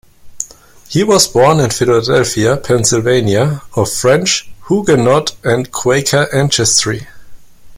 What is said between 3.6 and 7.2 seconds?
of French Huguenot and Quaker ancestry.